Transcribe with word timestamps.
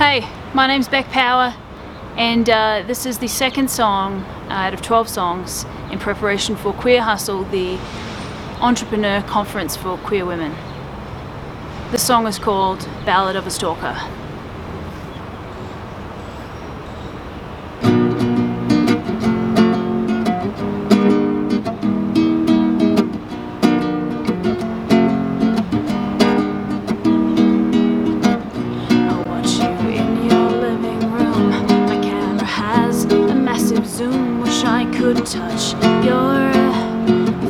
Hey, 0.00 0.26
my 0.54 0.66
name's 0.66 0.88
Beck 0.88 1.10
Power, 1.10 1.54
and 2.16 2.48
uh, 2.48 2.82
this 2.86 3.04
is 3.04 3.18
the 3.18 3.28
second 3.28 3.70
song 3.70 4.22
uh, 4.48 4.52
out 4.52 4.72
of 4.72 4.80
12 4.80 5.10
songs 5.10 5.66
in 5.92 5.98
preparation 5.98 6.56
for 6.56 6.72
Queer 6.72 7.02
Hustle, 7.02 7.44
the 7.44 7.78
entrepreneur 8.62 9.20
conference 9.20 9.76
for 9.76 9.98
queer 9.98 10.24
women. 10.24 10.56
The 11.90 11.98
song 11.98 12.26
is 12.26 12.38
called 12.38 12.88
Ballad 13.04 13.36
of 13.36 13.46
a 13.46 13.50
Stalker. 13.50 13.94
Zoom. 33.86 34.40
Wish 34.40 34.64
I 34.64 34.84
could 34.96 35.24
touch 35.26 35.74
your 36.04 36.52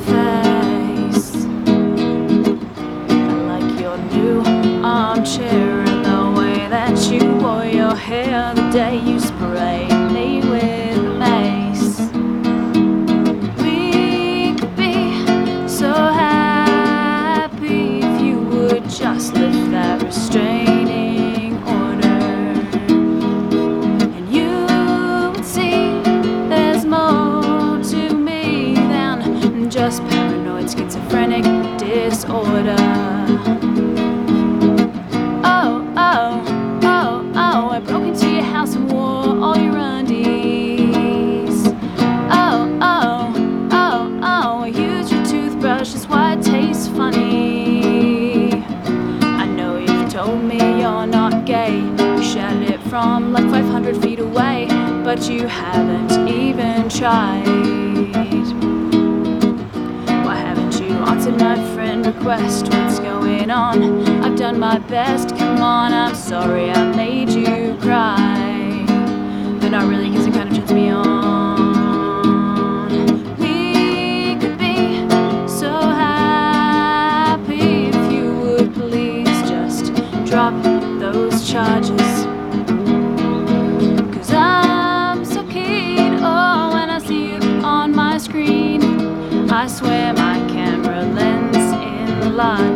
face. 0.08 1.34
I 3.08 3.10
like 3.52 3.80
your 3.80 3.98
new 4.14 4.42
armchair 4.84 5.80
and 5.80 6.04
the 6.04 6.40
way 6.40 6.68
that 6.68 6.96
you 7.10 7.36
wore 7.38 7.64
your 7.64 7.94
hair 7.94 8.54
the 8.54 8.70
day 8.70 8.98
you 8.98 9.18
sprayed 9.20 9.90
me 10.12 10.40
with 10.40 11.18
mace. 11.18 12.00
We 13.62 14.54
could 14.58 14.76
be 14.76 15.68
so 15.68 15.92
happy 15.92 18.00
if 18.00 18.22
you 18.22 18.38
would 18.40 18.88
just 18.88 19.34
like 53.32 53.48
500 53.50 53.96
feet 54.02 54.18
away, 54.18 54.66
but 55.04 55.28
you 55.28 55.46
haven't 55.46 56.28
even 56.28 56.88
tried. 56.88 57.46
Why 60.24 60.34
haven't 60.34 60.80
you 60.80 60.88
answered 61.04 61.38
my 61.38 61.56
friend 61.74 62.06
request? 62.06 62.68
What's 62.68 62.98
going 62.98 63.50
on? 63.50 64.08
I've 64.24 64.36
done 64.36 64.58
my 64.58 64.78
best. 64.78 65.36
Come 65.36 65.62
on, 65.62 65.92
I'm 65.92 66.14
sorry 66.14 66.70
I 66.70 66.96
made 66.96 67.30
you 67.30 67.76
cry. 67.80 68.84
But 69.60 69.68
not 69.70 69.88
really, 69.88 70.10
cause 70.10 70.26
it 70.26 70.34
kind 70.34 70.48
of 70.50 70.56
turns 70.56 70.72
me 70.72 70.90
on. 70.90 71.30
We 73.38 74.00
I 89.62 89.66
swear 89.66 90.14
my 90.14 90.38
camera 90.48 91.02
lens 91.02 92.24
enlarges. 92.24 92.69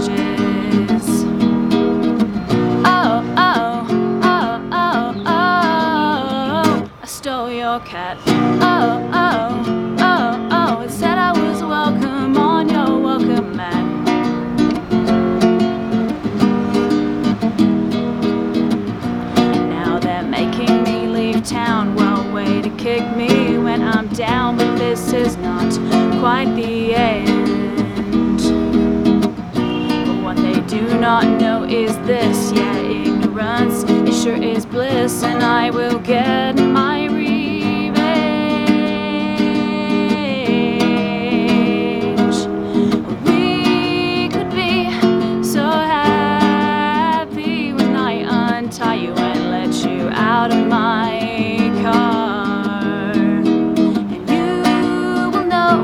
Is 35.15 35.23
and 35.23 35.43
I 35.43 35.71
will 35.71 35.99
get 35.99 36.57
my 36.57 37.07
revenge. 37.07 37.95
We 43.25 44.29
could 44.29 44.51
be 44.51 44.91
so 45.43 45.65
happy 45.97 47.73
when 47.73 47.97
I 47.97 48.13
untie 48.59 48.97
you 48.97 49.13
and 49.13 49.51
let 49.51 49.73
you 49.85 50.09
out 50.11 50.51
of 50.53 50.67
my 50.67 51.71
car. 51.83 53.13
And 53.13 54.29
you 54.29 55.31
will 55.33 55.47
know 55.55 55.79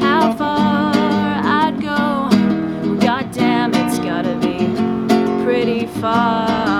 how 0.00 0.32
far 0.34 0.92
I'd 1.60 1.78
go. 1.80 2.28
God 3.06 3.30
damn, 3.32 3.74
it's 3.74 3.98
gotta 3.98 4.34
be 4.36 4.56
pretty 5.44 5.86
far. 6.00 6.71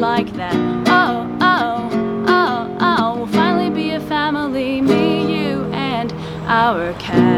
Like 0.00 0.32
that. 0.32 0.54
Oh, 0.88 1.28
oh, 1.42 1.90
oh, 2.26 2.76
oh, 2.80 3.16
we'll 3.18 3.26
finally 3.26 3.68
be 3.68 3.90
a 3.90 4.00
family, 4.00 4.80
me, 4.80 5.30
you, 5.30 5.66
and 5.74 6.10
our 6.48 6.94
cat. 6.94 7.30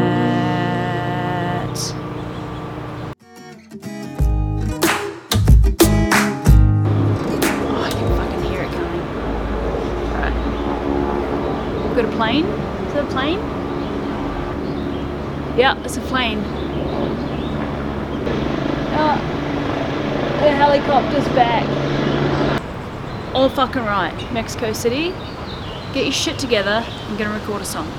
Oh, 7.35 7.81
I 7.83 7.89
can 7.91 8.07
fucking 8.15 8.43
hear 8.49 8.63
it 8.63 8.71
coming. 8.71 9.01
Alright. 10.13 10.35
We've 11.85 11.95
got 11.97 12.05
a 12.05 12.11
plane? 12.15 12.45
Is 12.45 12.93
that 12.93 13.03
a 13.03 13.07
plane? 13.07 13.39
Yeah, 15.57 15.77
it's 15.83 15.97
a 15.97 16.01
plane. 16.01 16.41
Oh, 18.95 19.17
the 20.39 20.49
helicopter's 20.49 21.27
back. 21.35 21.67
All 23.33 23.49
fucking 23.49 23.81
right, 23.83 24.31
Mexico 24.31 24.73
City. 24.73 25.09
Get 25.91 26.03
your 26.03 26.11
shit 26.11 26.37
together. 26.37 26.85
I'm 26.85 27.17
gonna 27.17 27.33
record 27.33 27.63
a 27.63 27.65
song. 27.65 27.91